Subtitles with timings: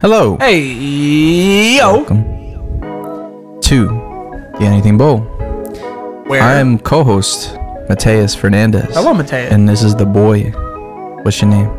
[0.00, 0.36] Hello.
[0.38, 1.98] Hey, yo.
[1.98, 3.86] Welcome to
[4.58, 5.20] the Anything Bowl.
[6.26, 6.42] Where?
[6.42, 7.54] I'm co-host
[7.88, 8.92] Mateus Fernandez.
[8.94, 9.48] Hello, Mateo.
[9.50, 10.50] And this is the boy.
[11.22, 11.70] What's your name?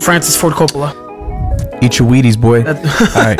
[0.00, 0.92] Francis Ford Coppola.
[1.82, 2.58] Eat your Wheaties, boy.
[2.66, 2.74] All
[3.16, 3.38] right.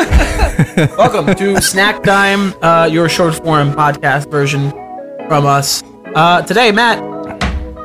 [0.97, 4.71] Welcome to Snack Time, uh, your short form podcast version
[5.27, 5.83] from us.
[6.15, 6.99] Uh, today, Matt,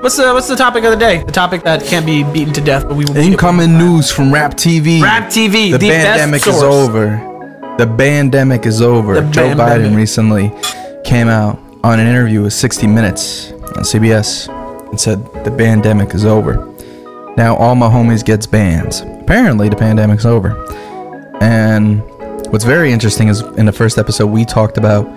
[0.00, 1.22] what's the what's the topic of the day?
[1.22, 3.16] The topic that can't be beaten to death, but we will.
[3.16, 5.02] Incoming news from Rap TV.
[5.02, 7.06] Rap TV, The, the, pandemic is over.
[7.78, 9.20] The pandemic is over.
[9.20, 9.54] The Joe.
[9.54, 10.50] Biden recently
[11.04, 14.48] came out on an interview with 60 Minutes on CBS
[14.90, 16.66] and said the pandemic is over.
[17.36, 19.00] Now all my homies gets bans.
[19.00, 20.56] Apparently the pandemic's over.
[21.40, 22.02] And
[22.52, 25.08] what's very interesting is in the first episode we talked about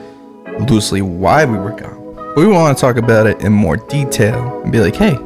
[0.69, 2.02] loosely why we were gone.
[2.35, 5.17] We want to talk about it in more detail and be like, hey,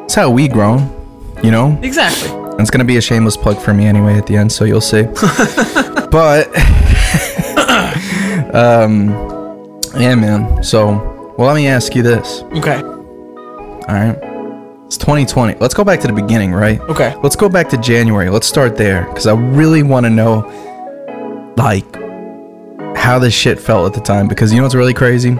[0.00, 0.88] that's how we grown,
[1.42, 1.76] you know?
[1.82, 2.30] Exactly.
[2.30, 4.80] And It's gonna be a shameless plug for me anyway at the end, so you'll
[4.80, 5.02] see.
[6.10, 6.48] but
[8.54, 9.08] um
[9.96, 10.62] yeah man.
[10.62, 12.42] So well let me ask you this.
[12.52, 12.82] Okay.
[12.82, 14.16] Alright.
[14.86, 15.54] It's 2020.
[15.58, 16.80] Let's go back to the beginning, right?
[16.82, 17.14] Okay.
[17.22, 18.30] Let's go back to January.
[18.30, 19.06] Let's start there.
[19.06, 20.44] Cause I really wanna know
[21.56, 21.84] like
[22.96, 24.28] how this shit felt at the time.
[24.28, 25.36] Because you know what's really crazy?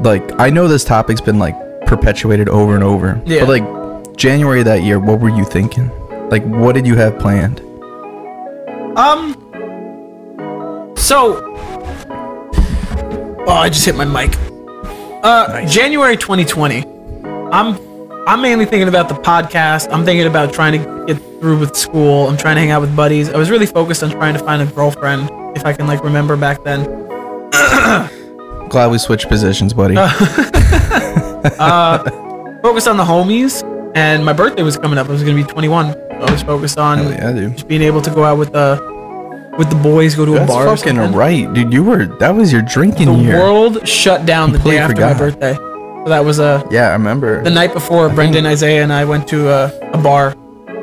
[0.00, 1.54] Like I know this topic's been like
[1.86, 3.20] perpetuated over and over.
[3.24, 3.44] Yeah.
[3.44, 5.90] But like January that year, what were you thinking?
[6.28, 7.60] Like what did you have planned?
[8.96, 9.34] Um.
[10.96, 11.42] So.
[13.48, 14.36] Oh, I just hit my mic.
[15.22, 16.84] Uh, January 2020.
[17.52, 17.78] I'm
[18.26, 19.92] I'm mainly thinking about the podcast.
[19.92, 22.26] I'm thinking about trying to get through with school.
[22.26, 23.28] I'm trying to hang out with buddies.
[23.30, 26.36] I was really focused on trying to find a girlfriend, if I can like remember
[26.36, 26.84] back then.
[28.68, 29.96] Glad we switched positions, buddy.
[31.60, 32.02] Uh,
[32.60, 33.62] focused on the homies,
[33.94, 35.08] and my birthday was coming up.
[35.08, 35.92] I was gonna be 21.
[35.92, 37.52] So I was focused on Hell yeah, dude.
[37.52, 40.50] just being able to go out with the with the boys, go to a That's
[40.50, 40.66] bar.
[40.66, 41.72] or fucking right, dude.
[41.72, 43.32] You were that was your drinking The year.
[43.36, 45.54] The world shut down the day after my birthday.
[45.54, 47.44] So that was uh, yeah, I remember.
[47.44, 48.08] the night before.
[48.08, 50.34] Brendan, Isaiah, and I went to a, a bar,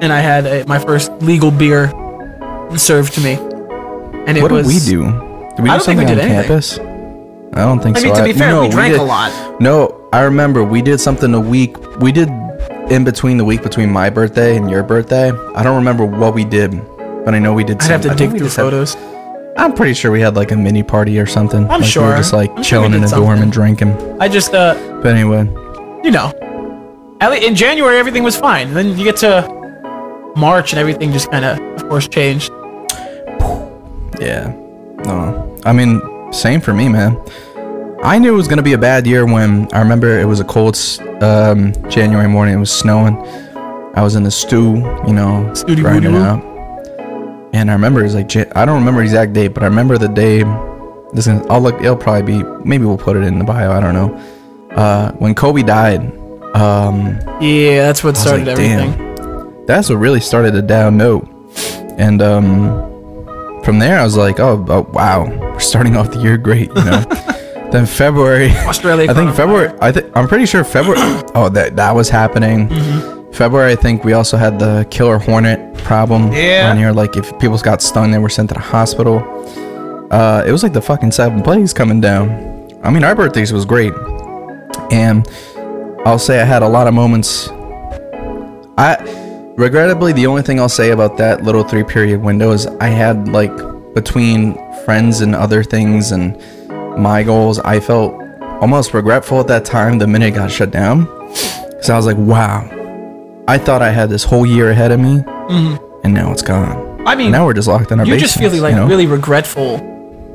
[0.02, 1.92] and I had a, my first legal beer
[2.78, 3.34] served to me.
[4.28, 4.66] And it what was.
[4.66, 5.12] did we do?
[5.58, 6.93] Did we I do think something on anything.
[7.54, 7.64] Campus?
[7.64, 8.08] I don't think I so.
[8.08, 9.62] mean, to be fair, no, we drank did- a lot.
[9.62, 11.78] No, I remember we did something a week.
[12.00, 12.30] We did
[12.90, 15.32] in between the week between my birthday and your birthday.
[15.56, 16.72] I don't remember what we did,
[17.26, 17.82] but I know we did.
[17.82, 18.98] I'd have to some- I dig through just had- photos.
[19.56, 21.64] I'm pretty sure we had like a mini party or something.
[21.66, 22.08] I'm like We sure.
[22.10, 23.96] were just like I'm sure chilling in a did dorm and drinking.
[24.20, 25.48] I just, uh, But anyway,
[26.04, 26.32] you know,
[27.22, 28.68] at le- in January everything was fine.
[28.70, 29.48] And then you get to
[30.36, 32.52] March and everything just kind of, of course, changed.
[34.20, 34.52] Yeah.
[35.06, 35.56] No.
[35.66, 36.02] I mean,
[36.34, 37.22] same for me, man.
[38.04, 40.44] I knew it was gonna be a bad year when I remember it was a
[40.44, 40.76] cold
[41.22, 42.56] um, January morning.
[42.56, 43.16] It was snowing.
[43.96, 44.76] I was in the stew,
[45.08, 46.44] you know, Stewdy grinding out.
[47.54, 49.98] And I remember it was like I don't remember the exact date, but I remember
[49.98, 50.44] the day.
[51.14, 51.76] This is, I'll look.
[51.76, 52.44] It'll probably be.
[52.66, 53.72] Maybe we'll put it in the bio.
[53.72, 54.76] I don't know.
[54.76, 56.02] Uh, when Kobe died,
[56.56, 59.66] um, Yeah, that's what started like, everything.
[59.68, 61.28] That's what really started a down note.
[61.98, 62.93] And um,
[63.64, 66.84] from there, I was like, oh, oh, wow, we're starting off the year great, you
[66.84, 67.02] know.
[67.72, 69.10] then February, Australia.
[69.12, 69.36] I think.
[69.36, 69.74] February.
[69.82, 71.00] I think I'm pretty sure February.
[71.36, 72.70] oh, that that was happening.
[72.70, 73.32] Mm-hmm.
[73.32, 76.32] February, I think we also had the killer hornet problem.
[76.32, 76.70] Yeah.
[76.70, 79.20] On here, like if people got stung, they were sent to the hospital.
[80.12, 82.70] Uh, it was like the fucking seven plagues coming down.
[82.84, 83.94] I mean, our birthdays was great,
[84.92, 85.28] and
[86.06, 87.50] I'll say I had a lot of moments.
[88.78, 88.98] I
[89.56, 93.30] regrettably the only thing I'll say about that little three period window is I had
[93.30, 93.56] like
[93.94, 94.56] between
[94.86, 96.38] friends and other things and
[96.98, 98.14] my goals, I felt
[98.62, 101.06] almost regretful at that time the minute it got shut down.
[101.06, 102.70] Cause I was like, wow,
[103.48, 105.24] I thought I had this whole year ahead of me,
[106.04, 106.76] and now it's gone.
[106.76, 107.08] Mm-hmm.
[107.08, 108.06] I mean, now we're just locked in our.
[108.06, 108.88] you just feel basements, like you know?
[108.88, 109.80] really regretful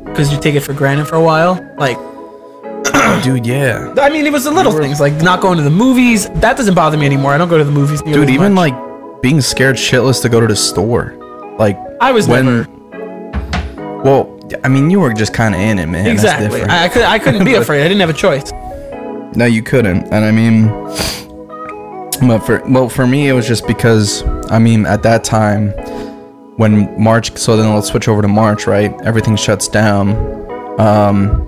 [0.05, 1.55] because you take it for granted for a while.
[1.79, 1.97] Like,
[3.25, 6.29] dude, yeah, I mean, it was the little things like not going to the movies.
[6.29, 7.33] That doesn't bother me anymore.
[7.33, 8.03] I don't go to the movies.
[8.03, 8.29] dude.
[8.29, 8.73] Even much.
[8.73, 8.88] like
[9.21, 11.15] being scared shitless to go to the store,
[11.59, 12.45] like I was when.
[12.45, 16.05] never Well, I mean, you were just kind of in it, man.
[16.05, 16.61] That's exactly.
[16.61, 16.71] different.
[16.71, 17.85] I, I could I couldn't be afraid.
[17.85, 18.53] I didn't have a choice.
[19.37, 20.13] No, you couldn't.
[20.13, 20.69] And I mean,
[22.29, 25.71] but for well, for me, it was just because I mean, at that time,
[26.59, 27.37] when March.
[27.39, 28.93] So then let's switch over to March, right?
[29.03, 30.11] Everything shuts down.
[30.81, 31.47] Um,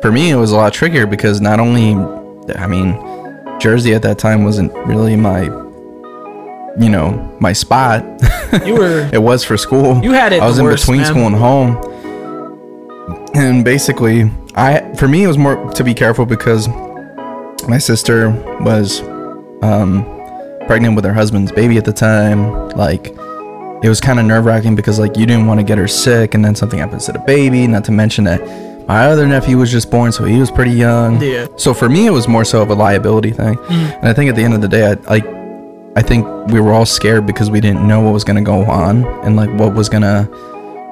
[0.00, 1.94] for me, it was a lot trickier because not only,
[2.54, 2.94] I mean,
[3.58, 5.48] Jersey at that time wasn't really my,
[6.78, 8.04] you know, my spot.
[8.64, 10.02] You were it was for school.
[10.02, 11.06] You had it I was in worst, between man.
[11.06, 11.76] school and home,
[13.34, 16.66] and basically, I for me it was more to be careful because
[17.68, 18.30] my sister
[18.62, 19.02] was
[19.60, 20.02] um,
[20.66, 22.70] pregnant with her husband's baby at the time.
[22.70, 23.08] Like,
[23.82, 26.32] it was kind of nerve wracking because like you didn't want to get her sick
[26.34, 27.66] and then something happens to the baby.
[27.66, 28.40] Not to mention that
[28.88, 31.20] my other nephew was just born, so he was pretty young.
[31.20, 31.48] Yeah.
[31.56, 34.36] So for me, it was more so of a liability thing, and I think at
[34.36, 35.37] the end of the day, I like.
[35.98, 39.04] I think we were all scared because we didn't know what was gonna go on
[39.24, 40.28] and like what was gonna.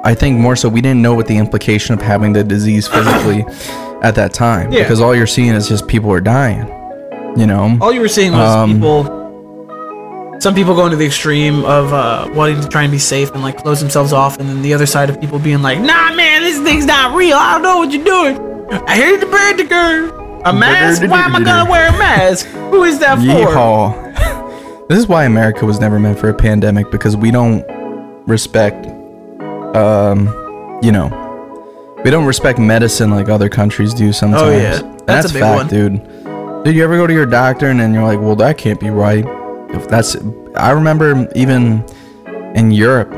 [0.03, 3.43] I think more so we didn't know what the implication of having the disease physically
[4.03, 4.83] at that time Yeah.
[4.83, 6.67] because all you're seeing is just people are dying.
[7.39, 7.79] You know.
[7.81, 9.05] All you were seeing was Um, people.
[10.41, 13.43] Some people going to the extreme of uh, wanting to try and be safe and
[13.43, 16.43] like close themselves off, and then the other side of people being like, "Nah, man,
[16.43, 17.37] this thing's not real.
[17.37, 18.35] I don't know what you're doing.
[18.89, 20.43] I hate the bird, girl.
[20.45, 21.03] A mask?
[21.03, 22.47] Why am I gonna wear a mask?
[22.73, 24.03] Who is that for?"
[24.89, 27.65] This is why America was never meant for a pandemic because we don't
[28.27, 28.87] respect,
[29.77, 30.27] um,
[30.83, 31.09] you know,
[32.05, 34.43] we don't respect medicine like other countries do sometimes.
[34.43, 34.81] Oh, yeah.
[34.81, 35.69] And That's a big fact, one.
[35.69, 36.65] dude.
[36.65, 38.91] Did you ever go to your doctor and then you're like, well, that can't be
[38.91, 39.25] right?
[39.71, 40.17] If that's,
[40.55, 41.85] I remember even
[42.55, 43.11] in Europe,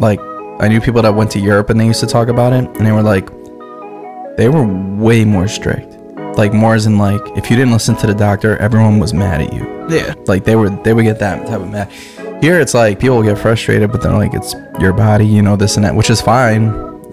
[0.00, 0.18] like,
[0.58, 2.86] I knew people that went to Europe and they used to talk about it, and
[2.86, 3.28] they were like,
[4.36, 4.66] they were
[4.96, 5.95] way more strict.
[6.36, 9.40] Like more as in like, if you didn't listen to the doctor, everyone was mad
[9.40, 9.64] at you.
[9.88, 10.14] Yeah.
[10.26, 11.90] Like they were, they would get that type of mad.
[12.42, 15.76] Here it's like people get frustrated, but they're like, it's your body, you know, this
[15.76, 16.68] and that, which is fine.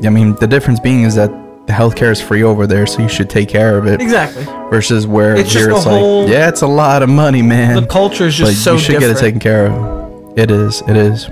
[0.06, 1.30] I mean, the difference being is that
[1.66, 4.02] the healthcare is free over there, so you should take care of it.
[4.02, 4.44] Exactly.
[4.70, 7.76] Versus where It's here it's like, yeah, it's a lot of money, man.
[7.82, 9.14] The culture is just but so you should different.
[9.14, 10.38] get it taken care of.
[10.38, 10.82] It is.
[10.82, 11.26] It is.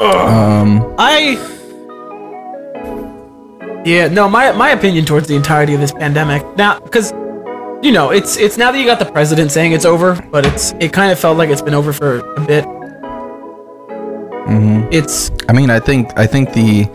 [0.00, 0.94] Um.
[0.98, 1.36] I
[3.84, 6.44] Yeah, no, my my opinion towards the entirety of this pandemic.
[6.56, 7.12] Now cuz
[7.82, 10.72] you know, it's it's now that you got the president saying it's over, but it's
[10.78, 12.64] it kind of felt like it's been over for a bit.
[14.46, 14.88] mhm.
[14.92, 16.88] It's I mean, I think I think the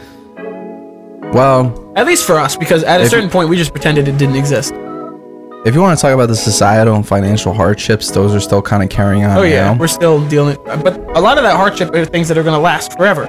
[1.34, 4.38] well, at least for us because at a certain point we just pretended it didn't
[4.38, 4.74] exist.
[5.66, 8.81] if you want to talk about the societal and financial hardships, those are still kind
[8.81, 9.38] of carrying on.
[9.38, 9.78] Oh yeah, now.
[9.78, 10.56] we're still dealing
[10.86, 13.28] but a lot of that hardship are things that are going to last forever.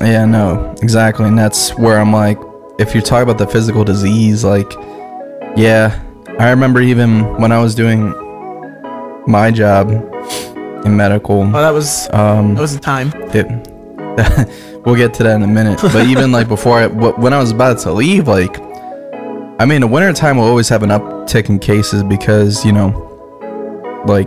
[0.00, 1.26] Yeah, no, exactly.
[1.26, 2.38] And that's where I'm like,
[2.78, 4.70] if you talk about the physical disease, like,
[5.56, 6.00] yeah,
[6.38, 8.10] I remember even when I was doing
[9.26, 9.90] my job
[10.86, 13.12] in medical, Oh, that was um, that was the time.
[13.34, 13.46] it,
[14.86, 15.78] we'll get to that in a minute.
[15.82, 18.58] But even like before, I, when I was about to leave, like,
[19.60, 22.88] I mean, the winter time will always have an uptick in cases because, you know,
[24.06, 24.26] like,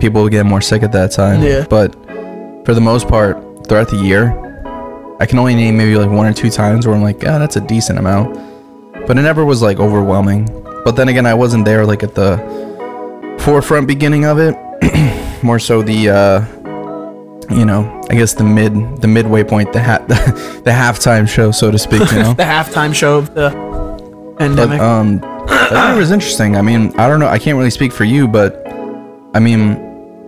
[0.00, 1.42] people will get more sick at that time.
[1.42, 1.66] Yeah.
[1.68, 1.94] But
[2.66, 4.40] for the most part, throughout the year,
[5.24, 7.56] I can only name maybe like one or two times where I'm like, yeah, that's
[7.56, 8.34] a decent amount.
[9.06, 10.44] But it never was like overwhelming.
[10.84, 12.36] But then again, I wasn't there like at the
[13.40, 14.54] forefront beginning of it.
[15.42, 20.04] More so the, uh, you know, I guess the mid, the midway point, the ha-
[20.08, 22.00] the, halftime show, so to speak.
[22.12, 22.34] You know.
[22.34, 24.78] The halftime show of the But pandemic.
[24.78, 26.54] um, I think it was interesting.
[26.54, 27.28] I mean, I don't know.
[27.28, 28.62] I can't really speak for you, but
[29.32, 29.76] I mean,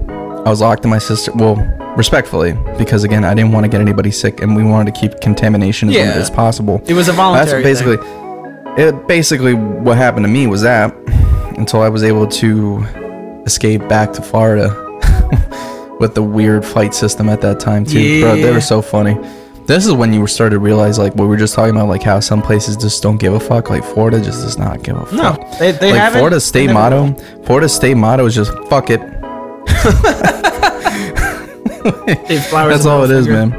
[0.09, 1.33] I was locked in my sister.
[1.35, 1.57] Well,
[1.97, 5.21] respectfully, because again, I didn't want to get anybody sick, and we wanted to keep
[5.21, 6.01] contamination as Yeah.
[6.03, 6.83] limited as possible.
[6.87, 7.63] it was a voluntary.
[7.63, 8.89] That's basically thing.
[8.95, 9.09] it.
[9.09, 10.95] Basically, what happened to me was that
[11.59, 12.85] until I was able to
[13.47, 14.69] escape back to Florida
[16.01, 18.37] with the weird flight system at that time too, bro.
[18.37, 19.17] They were so funny.
[19.67, 21.89] This is when you were started to realize like what we were just talking about,
[21.89, 23.69] like how some places just don't give a fuck.
[23.71, 25.13] Like Florida just does not give a fuck.
[25.41, 26.13] No, they, they like.
[26.13, 27.13] Florida's state motto.
[27.45, 29.01] Florida's state motto is just fuck it.
[32.07, 33.53] Have That's all it is, man.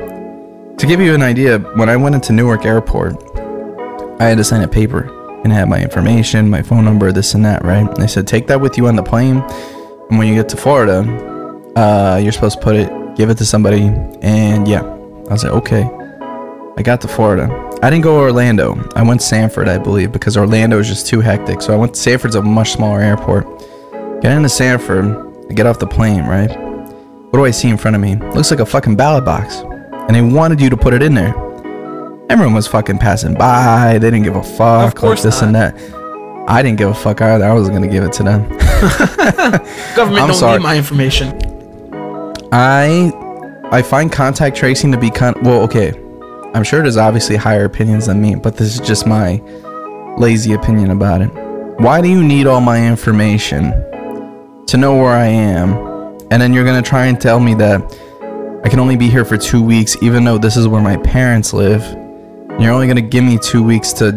[0.78, 3.16] To give you an idea, when I went into Newark Airport,
[4.20, 5.08] I had to sign a paper
[5.44, 7.88] and had my information, my phone number, this and that, right?
[7.88, 9.38] And they said take that with you on the plane,
[10.10, 11.00] and when you get to Florida,
[11.78, 13.84] uh, you're supposed to put it, give it to somebody,
[14.22, 15.90] and yeah, I was like, okay.
[16.78, 17.48] I got to Florida.
[17.82, 18.88] I didn't go to Orlando.
[18.96, 21.62] I went Sanford, I believe, because Orlando is just too hectic.
[21.62, 21.96] So I went.
[21.96, 23.48] Sanford's a much smaller airport.
[24.22, 25.06] Get into Sanford,
[25.50, 26.67] I get off the plane, right?
[27.30, 28.16] What do I see in front of me?
[28.16, 29.58] Looks like a fucking ballot box.
[30.08, 31.36] And they wanted you to put it in there.
[32.30, 33.94] Everyone was fucking passing by.
[34.00, 34.88] They didn't give a fuck.
[34.88, 35.76] Of course like this and that.
[36.50, 37.44] I didn't give a fuck either.
[37.44, 38.44] I was gonna give it to them.
[39.96, 40.58] Government I'm don't sorry.
[40.60, 41.38] need my information.
[42.54, 43.12] I
[43.72, 45.92] I find contact tracing to be kind well, okay.
[46.54, 49.42] I'm sure there's obviously higher opinions than me, but this is just my
[50.18, 51.30] lazy opinion about it.
[51.82, 53.72] Why do you need all my information
[54.68, 55.87] to know where I am?
[56.32, 57.82] And then you're gonna try and tell me that
[58.64, 61.54] I can only be here for two weeks, even though this is where my parents
[61.54, 61.84] live.
[61.84, 64.12] And you're only gonna give me two weeks to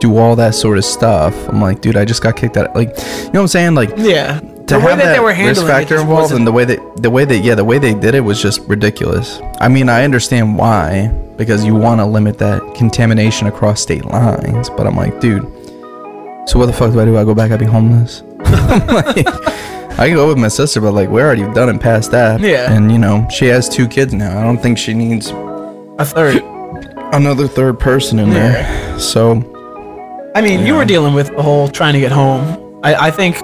[0.00, 1.34] do all that sort of stuff.
[1.48, 2.74] I'm like, dude, I just got kicked out.
[2.74, 3.74] Like, you know what I'm saying?
[3.74, 4.40] Like, Yeah.
[4.40, 6.46] to the way have that, that, they were risk handling it factor just involved and
[6.46, 9.40] the way that the way that yeah the way they did it was just ridiculous
[9.58, 14.70] i mean i understand why because you want to limit that contamination across state lines
[14.70, 15.42] but i'm like dude
[16.46, 18.22] so what the fuck do i do i go back i be homeless
[18.88, 19.26] like,
[19.98, 22.40] I can go with my sister, but like we're already done and past that.
[22.40, 22.72] Yeah.
[22.72, 24.38] And you know, she has two kids now.
[24.38, 26.42] I don't think she needs A third.
[27.14, 28.98] another third person in there.
[28.98, 29.46] So
[30.34, 32.80] I mean, you were dealing with the whole trying to get home.
[32.84, 33.36] I, I think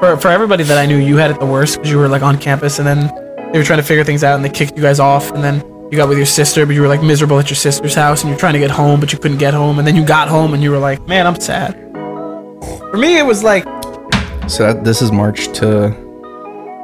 [0.00, 2.22] for, for everybody that I knew, you had it the worst because you were like
[2.22, 3.06] on campus and then
[3.52, 5.60] they were trying to figure things out and they kicked you guys off and then
[5.90, 8.30] you got with your sister, but you were like miserable at your sister's house and
[8.30, 9.78] you're trying to get home, but you couldn't get home.
[9.78, 11.74] And then you got home and you were like, man, I'm sad.
[12.90, 13.64] For me, it was like,
[14.48, 15.90] so that, this is March to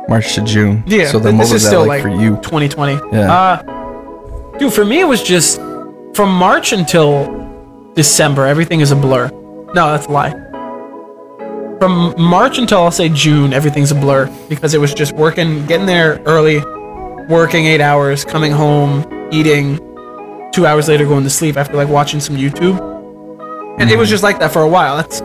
[0.09, 0.83] March to June.
[0.87, 2.37] yeah, So then this what is was that still like, like for you?
[2.37, 2.93] 2020.
[3.13, 3.33] Yeah.
[3.33, 5.57] Uh, dude, for me, it was just
[6.15, 9.29] from March until December, everything is a blur.
[9.75, 10.31] No, that's a lie.
[11.79, 15.87] From March until I'll say June, everything's a blur because it was just working, getting
[15.87, 16.61] there early,
[17.29, 19.77] working eight hours, coming home, eating,
[20.53, 22.81] two hours later going to sleep after like watching some YouTube.
[23.79, 24.97] And it was just like that for a while.
[24.97, 25.21] That's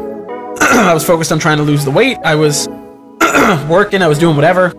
[0.62, 2.18] I was focused on trying to lose the weight.
[2.24, 2.68] I was
[3.70, 4.72] working, I was doing whatever.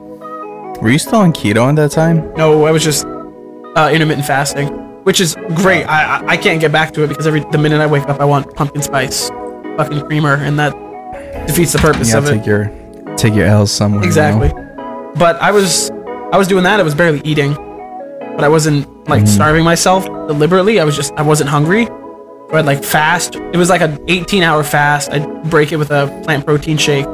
[0.81, 2.33] Were you still on keto at that time?
[2.35, 4.69] No, I was just uh, intermittent fasting,
[5.05, 5.85] which is great.
[5.85, 8.21] I, I I can't get back to it because every the minute I wake up,
[8.21, 9.29] I want pumpkin spice,
[9.77, 10.73] fucking creamer, and that
[11.47, 12.37] defeats the purpose You of it.
[12.39, 12.71] take your
[13.17, 14.01] take your L's somewhere.
[14.01, 14.09] you know?
[14.09, 14.49] Exactly.
[15.17, 15.91] But I was
[16.33, 16.81] I was doing that.
[16.81, 19.35] I was barely eating, but I wasn't like Mm-hmm.
[19.35, 20.81] starving myself deliberately.
[20.81, 21.87] I was just I wasn't hungry.
[22.51, 23.37] So I'd like fast.
[23.37, 25.11] It was like an 18 hour fast.
[25.11, 27.07] I'd break it with a plant protein shake.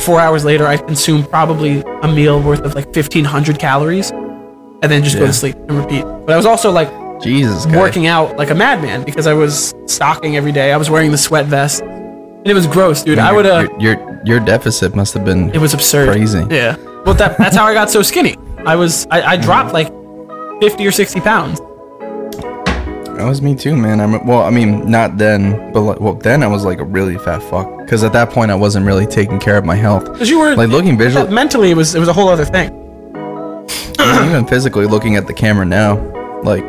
[0.00, 5.02] Four hours later, I'd consume probably a meal worth of like 1,500 calories, and then
[5.04, 6.02] just go to sleep and repeat.
[6.02, 6.90] But I was also like
[7.22, 7.66] Jesus.
[7.66, 7.76] guy.
[7.78, 10.72] working out like a madman because I was stocking every day.
[10.72, 13.18] I was wearing the sweat vest, and it was gross, dude.
[13.18, 13.70] I would have.
[13.80, 16.08] Your, your your deficit must have been It was absurd.
[16.08, 16.44] crazy.
[16.50, 16.76] Yeah.
[17.04, 18.36] Well, that, that's how I got so skinny.
[18.66, 19.88] I was I, I dropped like
[20.60, 21.60] fifty or sixty pounds.
[23.22, 24.00] That was me too, man.
[24.00, 24.42] I'm well.
[24.42, 27.78] I mean, not then, but like, well, then I was like a really fat fuck.
[27.78, 30.06] Because at that point, I wasn't really taking care of my health.
[30.12, 32.70] Because you were Like looking visually, mentally, it was it was a whole other thing.
[34.26, 35.94] even physically looking at the camera now,
[36.42, 36.64] like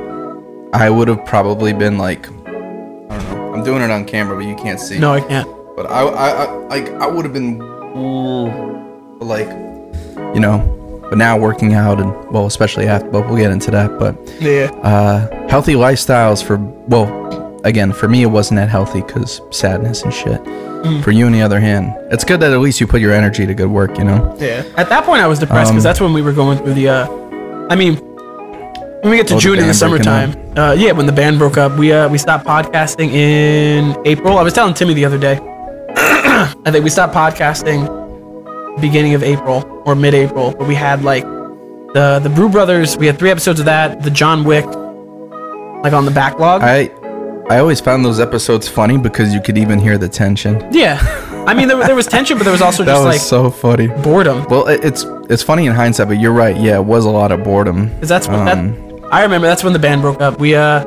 [0.74, 3.54] I would have probably been like, I don't know.
[3.56, 5.00] I'm doing it on camera, but you can't see.
[5.00, 5.50] No, I can't.
[5.76, 7.58] But I, I, I like I would have been,
[9.18, 9.50] like,
[10.36, 10.83] you know.
[11.14, 14.00] But now working out and well, especially after, but we'll get into that.
[14.00, 14.72] But Yeah.
[14.82, 20.12] uh, healthy lifestyles for well, again, for me it wasn't that healthy because sadness and
[20.12, 20.42] shit.
[21.04, 23.46] For you, on the other hand, it's good that at least you put your energy
[23.46, 23.96] to good work.
[24.00, 24.36] You know.
[24.40, 24.64] Yeah.
[24.76, 26.90] At that point, I was depressed because Um, that's when we were going through the.
[26.90, 27.08] uh
[27.70, 27.98] I mean,
[29.04, 31.60] when we get to Oh, June in the summertime, uh, yeah, when the band broke
[31.60, 34.40] up, we uh we stopped podcasting in April.
[34.40, 35.40] I was telling Timmy the other day.
[36.66, 37.86] I think we stopped podcasting
[38.82, 41.24] beginning of April or mid-April, but we had like
[41.94, 42.98] the the Brew Brothers.
[42.98, 44.02] We had three episodes of that.
[44.04, 44.66] The John Wick,
[45.84, 46.62] like on the backlog.
[46.64, 46.90] I
[47.50, 50.66] I always found those episodes funny because you could even hear the tension.
[50.72, 50.98] yeah,
[51.46, 53.50] I mean there, there was tension, but there was also That just was like so
[53.52, 53.88] funny.
[53.88, 54.46] boredom.
[54.50, 56.56] Well, it, it's it's funny in hindsight, but you're right.
[56.56, 57.90] Yeah, it was a lot of boredom.
[57.94, 59.10] Because that's what Um, that.
[59.12, 60.40] I remember that's when the band broke up.
[60.40, 60.86] We uh,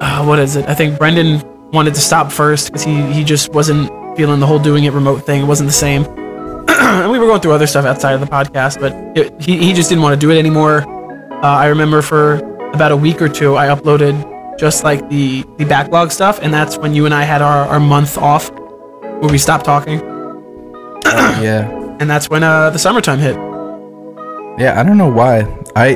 [0.00, 0.68] uh what is it?
[0.68, 1.40] I think Brendan
[1.72, 5.20] wanted to stop first because he he just wasn't feeling the whole doing it remote
[5.24, 5.40] thing.
[5.42, 6.04] It wasn't the same.
[7.02, 9.72] and we were going through other stuff outside of the podcast, but it, he he
[9.72, 10.84] just didn't want to do it anymore.
[11.42, 12.34] Uh, I remember for
[12.74, 16.76] about a week or two, I uploaded just like the the backlog stuff, and that's
[16.78, 18.50] when you and I had our, our month off
[19.20, 20.00] where we stopped talking,
[21.04, 21.68] yeah,
[22.00, 23.34] and that's when uh the summertime hit.
[24.58, 24.78] yeah.
[24.78, 25.46] I don't know why.
[25.76, 25.90] I,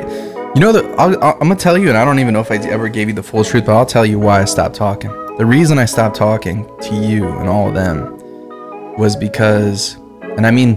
[0.55, 2.51] you know, the, I'll, I'll, I'm gonna tell you, and I don't even know if
[2.51, 5.11] I ever gave you the full truth, but I'll tell you why I stopped talking.
[5.37, 8.17] The reason I stopped talking to you and all of them
[8.97, 9.95] was because,
[10.39, 10.75] and I mean,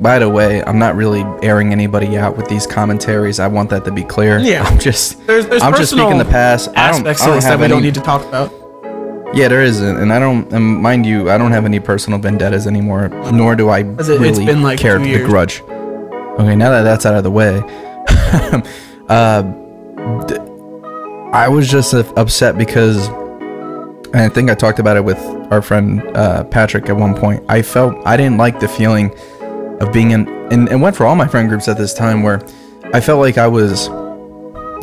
[0.00, 3.38] by the way, I'm not really airing anybody out with these commentaries.
[3.38, 4.38] I want that to be clear.
[4.38, 4.62] Yeah.
[4.68, 6.70] I'm just, There's there's I'm just speaking the past.
[6.70, 8.50] I don't, aspects I don't that we don't need to talk about.
[9.34, 10.50] Yeah, there isn't, and I don't.
[10.52, 14.08] And mind you, I don't have any personal vendettas anymore, nor do I it- it's
[14.08, 15.60] really been like care the grudge.
[16.38, 17.60] Okay, now that that's out of the way,
[19.08, 19.42] uh,
[20.26, 20.38] d-
[21.34, 23.08] I was just uh, upset because,
[24.14, 25.18] I think I talked about it with
[25.50, 27.42] our friend uh, Patrick at one point.
[27.48, 29.10] I felt I didn't like the feeling
[29.80, 32.40] of being in, and and went for all my friend groups at this time where
[32.92, 33.88] I felt like I was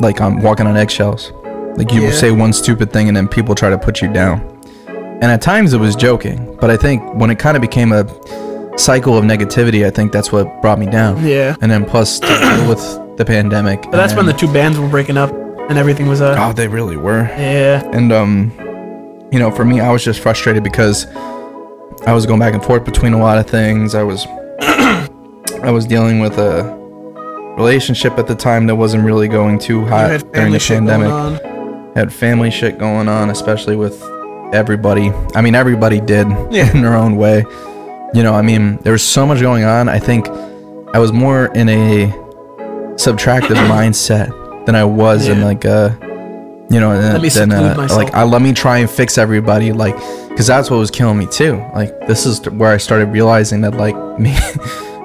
[0.00, 1.32] like I'm walking on eggshells.
[1.76, 2.10] Like you Yeah.
[2.12, 4.40] say one stupid thing and then people try to put you down.
[4.88, 8.04] And at times it was joking, but I think when it kind of became a
[8.78, 11.24] cycle of negativity, I think that's what brought me down.
[11.24, 11.54] Yeah.
[11.60, 13.82] And then plus to deal with the pandemic.
[13.82, 15.30] But that's when the two bands were breaking up
[15.68, 17.22] and everything was uh oh they really were.
[17.38, 17.82] yeah.
[17.92, 18.50] And um,
[19.32, 21.06] you know, for me, I was just frustrated because
[22.06, 23.94] I was going back and forth between a lot of things.
[23.94, 24.26] I was,
[24.60, 26.64] I was dealing with a
[27.56, 31.42] relationship at the time that wasn't really going too hot during the pandemic.
[31.94, 34.00] Had family shit going on, especially with
[34.52, 35.10] everybody.
[35.34, 36.70] I mean, everybody did Yeah.
[36.74, 37.44] in their own way.
[38.14, 39.88] you know, I mean, there was so much going on.
[39.88, 40.28] I think
[40.94, 42.06] I was more in a
[42.96, 44.30] subtractive mindset
[44.66, 45.96] than I was in like a,
[46.70, 49.96] you know, Let me than uh, like I let me try and fix everybody, like,
[50.28, 51.56] because that's what was killing me too.
[51.74, 54.36] Like this is where I started realizing that like me,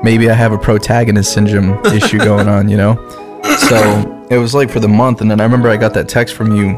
[0.03, 2.95] maybe I have a protagonist syndrome issue going on, you know.
[3.67, 6.36] So it was like for the month, and then I remember I got that text
[6.36, 6.77] from you.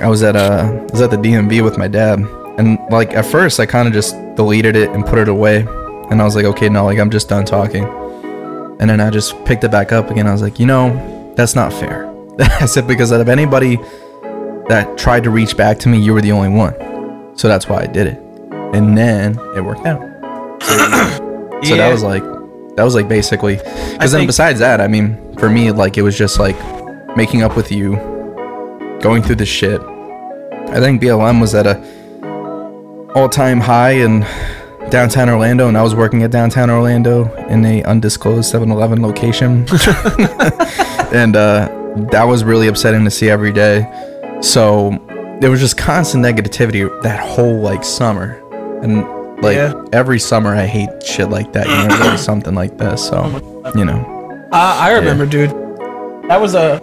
[0.00, 2.20] I was at uh, I was at the DMV with my dad,
[2.58, 5.66] and like at first I kind of just deleted it and put it away,
[6.10, 7.84] and I was like, okay, no, like I'm just done talking.
[8.78, 10.26] And then I just picked it back up again.
[10.26, 12.15] I was like, you know, that's not fair.
[12.60, 13.76] I said because out of anybody
[14.68, 16.74] that tried to reach back to me, you were the only one.
[17.36, 18.18] So that's why I did it.
[18.74, 20.02] And then it worked out.
[21.62, 22.22] So that was like
[22.76, 26.02] that was like basically because then think- besides that, I mean, for me, like it
[26.02, 26.56] was just like
[27.16, 27.96] making up with you,
[29.00, 29.80] going through the shit.
[29.80, 31.76] I think BLM was at a
[33.14, 34.20] all time high in
[34.90, 39.66] downtown Orlando, and I was working at downtown Orlando in a undisclosed 7-Eleven location,
[41.12, 41.68] and uh,
[42.12, 43.86] that was really upsetting to see every day.
[44.40, 44.90] So
[45.40, 48.40] there was just constant negativity that whole like summer,
[48.82, 49.04] and
[49.42, 49.74] like Yeah.
[49.92, 51.66] every summer I hate shit like that.
[51.66, 53.06] You know, always something like this.
[53.06, 53.24] So
[53.74, 55.50] you know, Uh, I remember, dude.
[56.28, 56.80] That was a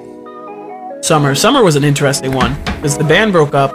[1.01, 1.36] summer.
[1.36, 3.74] Summer was an interesting one because the band broke up,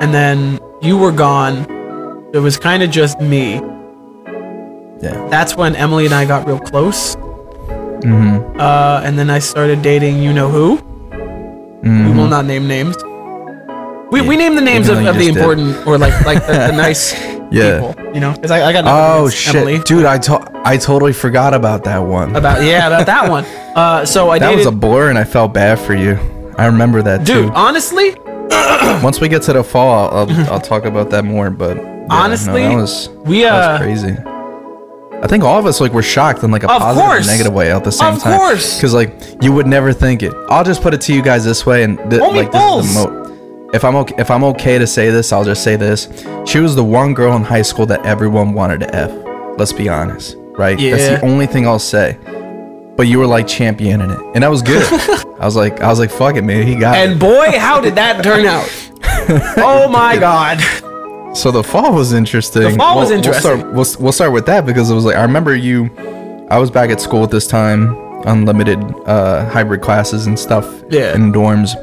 [0.00, 1.66] and then you were gone.
[2.32, 3.54] It was kind of just me.
[5.02, 7.16] yeah, That's when Emily and I got real close.
[8.00, 8.60] Mm-hmm.
[8.60, 10.76] Uh, and then I started dating you know who.
[11.82, 12.96] We will not name names.
[14.10, 15.36] We, we name the names of, of the just did.
[15.36, 17.12] important or like like the, the nice
[17.50, 17.92] Yeah.
[17.92, 18.32] people, you know?
[18.32, 20.04] Because I, I got Oh against shit, Emily dude!
[20.04, 22.34] I to- I totally forgot about that one.
[22.34, 23.44] about yeah about that one.
[23.76, 26.14] Uh, so I that dated was a blur, and I felt bad for you.
[26.56, 27.48] I remember that dude.
[27.48, 27.52] too.
[27.52, 28.14] Honestly,
[29.02, 31.50] Once we get to the fall, I'll, I'll, talk about that more.
[31.50, 34.35] But yeah, Honestly, no, that was we that uh was crazy.
[35.22, 37.18] I think all of us like were shocked in like a Of positive course.
[37.20, 38.38] and negative way at the same Of time.
[38.38, 38.76] course.
[38.76, 40.32] because like you would never think it.
[40.48, 43.10] I'll just put it to you guys this way, and th- like this is the
[43.10, 46.08] mo- if I'm okay, if I'm okay to say this, I'll just say this.
[46.46, 49.10] She was the one girl in high school that everyone wanted to f.
[49.58, 50.78] Let's be honest, right?
[50.78, 50.96] Yeah.
[50.96, 52.18] That's the only thing I'll say.
[52.96, 54.82] But you were like championing it, and that was good.
[55.40, 57.10] I was like, I was like, fuck it, man, he got it.
[57.10, 58.68] and boy, how did that turn out?
[59.58, 60.60] oh my god.
[61.36, 62.62] So the fall was interesting.
[62.62, 63.72] The fall was We'll- interesting.
[63.74, 65.90] We'll start, we'll, we'll start with that because it was like I remember you.
[66.50, 67.94] I was back at school at this time,
[68.26, 71.14] unlimited uh, hybrid classes and stuff Yeah.
[71.14, 71.74] in dorms,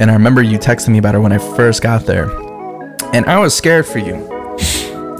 [0.00, 2.28] and I remember you texting me about it when I first got there,
[3.14, 4.16] and I was scared for you.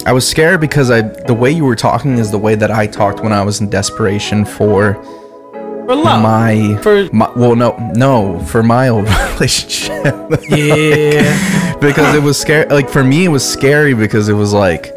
[0.06, 2.86] I was scared because I the way you were talking is the way that I
[2.86, 4.94] talked when I was in desperation for
[5.88, 6.22] For love.
[6.22, 10.04] my, For- my well no no for my old relationship
[10.50, 11.76] yeah.
[11.80, 12.66] because it was scary.
[12.68, 14.92] Like for me, it was scary because it was like,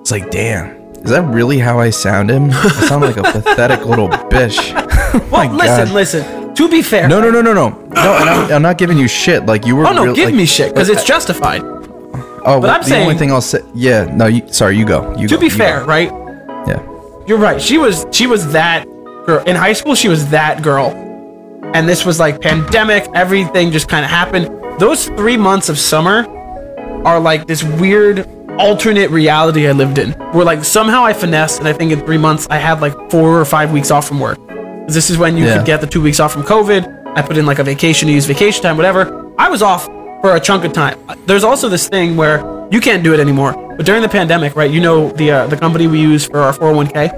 [0.00, 2.42] it's like, damn, is that really how I sounded?
[2.52, 4.58] I sound like a pathetic little bitch.
[4.74, 5.94] Oh Well, my listen, God.
[5.94, 6.54] listen.
[6.56, 7.06] To be fair.
[7.06, 7.80] No, no, no, no, no, no.
[7.84, 9.46] And I'm, I'm not giving you shit.
[9.46, 9.86] Like you were.
[9.86, 11.60] Oh no, real- give like- me shit because it's justified.
[11.62, 13.60] Oh, well, I'm saying the only thing I'll say.
[13.74, 14.26] Yeah, no.
[14.26, 15.16] You, sorry, you go.
[15.16, 15.86] You To go, be fair, go.
[15.86, 16.08] right?
[16.66, 16.82] Yeah.
[17.28, 17.60] You're right.
[17.62, 18.86] She was she was that
[19.26, 19.94] girl in high school.
[19.94, 20.88] She was that girl,
[21.74, 23.06] and this was like pandemic.
[23.14, 24.50] Everything just kind of happened.
[24.80, 26.26] Those three months of summer
[27.04, 28.26] are like this weird
[28.58, 32.18] alternate reality I lived in, where like somehow I finessed, and I think in three
[32.18, 34.38] months I had like four or five weeks off from work.
[34.88, 35.56] This is when you Yeah.
[35.58, 37.02] could get the two weeks off from COVID.
[37.16, 39.24] I put in like a vacation to use vacation time, whatever.
[39.38, 39.86] I was off
[40.22, 40.98] for a chunk of time.
[41.26, 42.38] There's also this thing where
[42.70, 43.52] you can't do it anymore.
[43.76, 44.70] But during the pandemic, right?
[44.70, 47.10] You know the uh, the company we use for our 401k.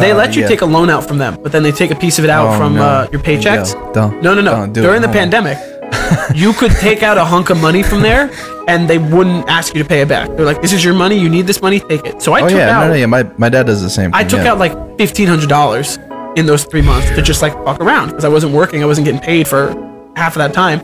[0.00, 0.48] They Uh, let you yeah.
[0.48, 2.48] take a loan out from them, but then they take a piece of it out
[2.54, 2.82] Oh, from no.
[2.82, 3.74] uh, your paychecks.
[3.74, 4.50] Yeah, don't- no, no, no.
[4.52, 4.84] don't do it.
[4.84, 5.12] During the No.
[5.12, 5.58] pandemic,
[6.34, 8.30] you could take out a hunk of money from there,
[8.68, 10.28] and they wouldn't ask you to pay it back.
[10.36, 11.16] They're like, "This is your money.
[11.18, 11.80] You need this money.
[11.80, 12.82] Take it." So I Oh took yeah, out.
[12.84, 13.06] no, no, yeah.
[13.06, 14.10] My my dad does the same.
[14.14, 14.52] I took yeah.
[14.52, 15.98] out like fifteen hundred dollars
[16.36, 18.82] in those three months to just like fuck around because I wasn't working.
[18.82, 19.74] I wasn't getting paid for
[20.16, 20.80] half of that time.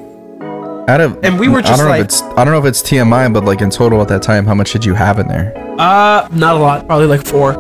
[0.89, 1.19] out of.
[1.23, 2.23] and we were I just don't know like- if it's.
[2.37, 4.73] I don't know if it's TMI, but like in total at that time, how much
[4.73, 5.53] did you have in there?
[5.79, 6.87] Uh, not a lot.
[6.87, 7.53] Probably like four.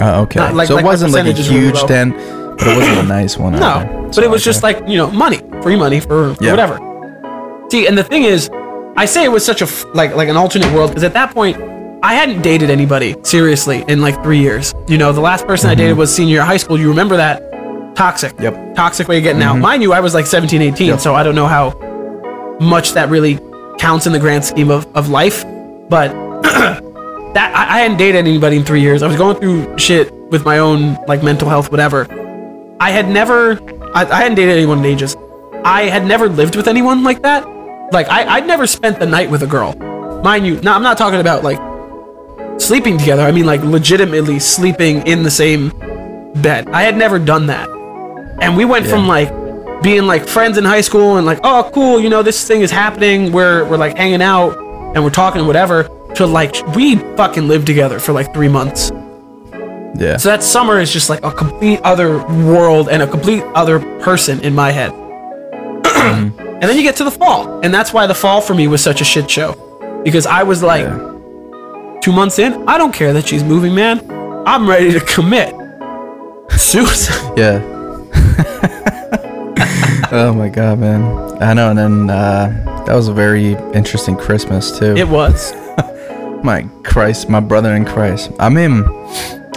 [0.00, 0.40] Oh, okay.
[0.40, 1.86] Not like- so it my wasn't like a huge low.
[1.86, 2.16] dent,
[2.58, 3.52] but it wasn't a nice one.
[3.52, 4.02] No, either.
[4.06, 4.50] but So, it was okay.
[4.50, 6.50] just like you know money, free money for, for Yeah.
[6.50, 6.78] whatever.
[7.70, 8.50] See, and the thing is,
[8.96, 11.32] I say it was such a f- like like an alternate world because at that
[11.34, 11.56] point,
[12.02, 14.74] I hadn't dated anybody seriously in like three years.
[14.88, 16.78] You know, the last person I dated was senior high school.
[16.78, 17.42] You remember that?
[17.96, 18.32] Toxic.
[18.34, 18.42] Mm-hmm.
[18.42, 18.74] Yep.
[18.74, 19.58] Toxic way of getting out.
[19.58, 21.00] Mind you, I was like 17, 18, Yep.
[21.00, 21.70] so I don't know how
[22.60, 23.38] much that really
[23.78, 25.44] counts in the grand scheme of, of life.
[25.88, 26.12] But
[27.34, 29.02] that I, I hadn't dated anybody in three years.
[29.02, 32.06] I was going through shit with my own like mental health, whatever.
[32.80, 33.60] I had never,
[33.94, 35.16] I, I hadn't dated anyone in ages.
[35.64, 37.46] I had never lived with anyone like that.
[37.92, 39.74] Like I, I'd never spent the night with a girl,
[40.22, 40.60] mind you.
[40.60, 41.58] Now I'm not talking about like
[42.60, 43.22] sleeping together.
[43.22, 45.70] I mean, like legitimately sleeping in the same
[46.42, 46.68] bed.
[46.68, 47.68] I had never done that,
[48.40, 49.30] and we went from like
[49.82, 52.70] being like friends in high school and like, oh, cool, you know, this thing is
[52.70, 53.32] happening.
[53.32, 54.56] We're we're like hanging out
[54.94, 55.88] and we're talking whatever.
[56.16, 58.90] To like we fucking lived together for like three months.
[59.96, 60.16] Yeah.
[60.16, 64.40] So that summer is just like a complete other world and a complete other person
[64.40, 64.92] in my head.
[65.84, 68.82] and then you get to the fall, and that's why the fall for me was
[68.82, 69.54] such a shit show,
[70.04, 71.98] because I was like, Yeah.
[72.02, 74.00] two months in, I don't care that she's moving, man.
[74.46, 75.54] I'm ready to commit.
[76.50, 77.38] Suicide.
[77.38, 77.60] Yeah.
[80.12, 81.02] oh my god, man.
[81.42, 84.94] I know, and then uh, that was a very interesting Christmas too.
[84.96, 85.52] It was.
[86.44, 88.30] my Christ, my brother in Christ.
[88.38, 88.84] I mean,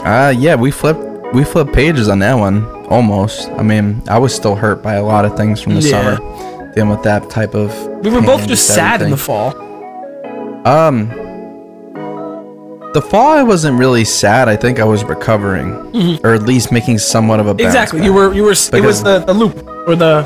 [0.06, 3.50] uh, yeah, we flipped we flipped pages on that one almost.
[3.50, 6.16] I mean, I was still hurt by a lot of things from the Yeah.
[6.18, 7.76] summer, dealing with that type of.
[8.04, 9.54] We were both just sad in the fall.
[10.66, 11.10] Um,
[12.94, 14.48] the fall I wasn't really sad.
[14.48, 17.66] I think I was recovering, or at least making somewhat of a Mm-hmm.
[17.66, 18.00] Exactly.
[18.00, 18.06] back.
[18.06, 18.34] You were.
[18.34, 18.52] You were.
[18.52, 19.56] it was the, the loop
[19.88, 20.22] or the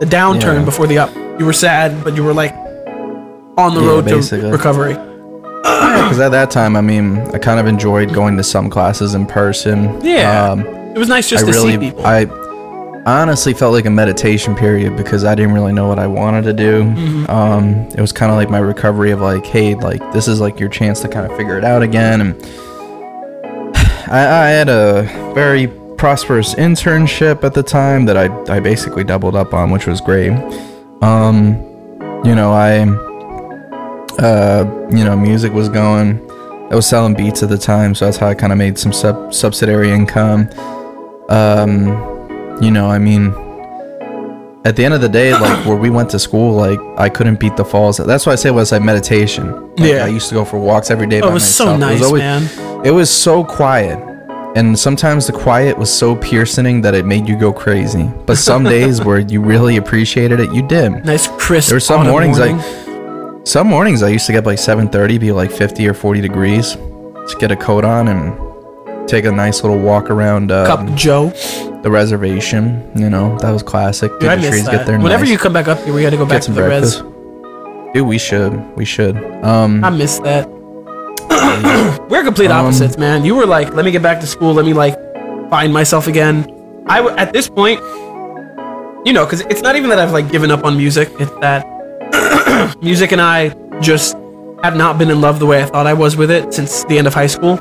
[0.00, 0.64] the downturn Yeah.
[0.64, 1.14] before the up.
[1.38, 2.52] You were sad, but you were like
[3.56, 4.96] on the road to recovery.
[5.62, 9.26] Because at that time, I mean, I kind of enjoyed going to some classes in
[9.26, 10.00] person.
[10.04, 10.50] Yeah.
[10.50, 12.06] Um, It was nice just I to really, see people.
[12.06, 12.24] I
[13.06, 16.52] honestly felt like a meditation period because I didn't really know what I wanted to
[16.52, 16.84] do.
[16.84, 17.30] Mm-hmm.
[17.30, 20.60] Um, it was kind of like my recovery of like, hey, like this is like
[20.60, 22.20] your chance to kind of figure it out again.
[22.20, 22.44] And
[24.08, 25.02] I, I had a
[25.34, 30.00] very prosperous internship at the time that I, I basically doubled up on, which was
[30.00, 30.30] great.
[31.02, 31.54] Um,
[32.24, 32.84] you know, I,
[34.18, 36.18] uh, you know, music was going.
[36.70, 38.92] I was selling beats at the time, so that's how I kind of made some
[38.92, 40.48] sub- subsidiary income.
[41.30, 43.28] Um, you know, I mean,
[44.64, 47.40] at the end of the day, like where we went to school, like I couldn't
[47.40, 47.96] beat the falls.
[47.98, 49.52] That's why I say it was like meditation.
[49.76, 50.04] Like, Yeah.
[50.04, 51.18] I used to go for walks every day.
[51.20, 51.80] oh, by it was so myself.
[51.80, 52.86] nice, it was always, man.
[52.86, 53.98] It was so quiet.
[54.56, 58.10] And sometimes the quiet was so piercing that it made you go crazy.
[58.26, 61.04] But some days where you really appreciated it, you did.
[61.04, 61.68] Nice crisp.
[61.68, 62.56] There were some mornings morning.
[62.56, 62.87] like
[63.48, 66.76] some mornings I used to get up like 7:30, be like 50 or 40 degrees,
[67.22, 70.94] just get a coat on and take a nice little walk around cup um, of
[70.96, 71.30] Joe.
[71.82, 72.90] the reservation.
[72.94, 74.10] You know that was classic.
[74.20, 74.72] Dude, I the miss trees that.
[74.72, 76.52] get there Whenever nice, you come back up here, we got to go back to
[76.52, 77.02] the breakfast.
[77.02, 77.12] res.
[77.94, 78.52] Dude, we should.
[78.76, 79.16] We should.
[79.42, 80.46] Um, I miss that.
[82.10, 83.24] We're complete Um, opposites, man.
[83.24, 84.52] You were like, let me get back to school.
[84.54, 84.94] Let me like
[85.48, 86.44] find myself again.
[86.86, 87.80] I w- at this point,
[89.06, 91.08] you know, because it's not even that I've like given up on music.
[91.18, 91.64] It's that
[92.82, 94.16] music and I just
[94.62, 96.98] have not been in love the way I thought I was with it since the
[96.98, 97.56] end of high school.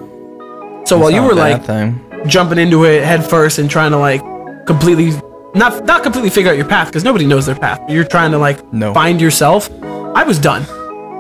[0.85, 1.99] So while you were like thing.
[2.27, 4.21] jumping into it head first and trying to like
[4.65, 5.11] completely
[5.53, 7.79] not not completely figure out your path because nobody knows their path.
[7.85, 8.93] But you're trying to like No.
[8.93, 9.69] find yourself.
[9.83, 10.65] I was done.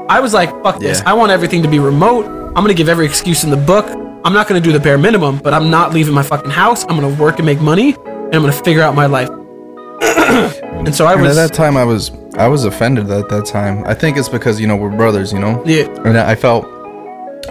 [0.09, 0.99] I was like, fuck this.
[1.01, 1.09] Yeah.
[1.11, 2.25] I want everything to be remote.
[2.25, 3.85] I'm gonna give every excuse in the book.
[4.23, 6.83] I'm not gonna do the bare minimum, but I'm not leaving my fucking house.
[6.85, 9.29] I'm gonna work and make money, and I'm gonna figure out my life.
[10.01, 13.83] and so I And at that time, I was I was offended at that time.
[13.85, 15.33] I think it's because you know we're brothers.
[15.33, 15.63] You know.
[15.65, 16.65] yeah, And I felt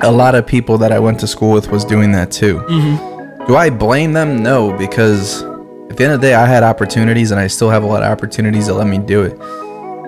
[0.03, 2.59] a lot of people that I went to school with was doing that too.
[2.61, 3.47] Mm-hmm.
[3.47, 4.43] Do I blame them?
[4.43, 5.43] No, because
[5.91, 8.03] at the end of the day, I had opportunities, and I still have a lot
[8.03, 9.39] of opportunities that let me do it.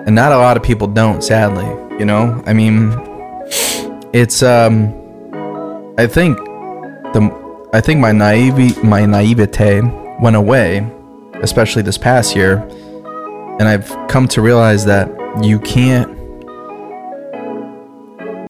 [0.05, 1.65] And not a lot of people don't, sadly.
[1.99, 2.93] You know, I mean,
[4.13, 4.93] it's um,
[5.97, 9.81] I think the I think my naive my naivete
[10.21, 10.89] went away,
[11.41, 12.65] especially this past year,
[13.59, 15.09] and I've come to realize that
[15.43, 16.18] you can't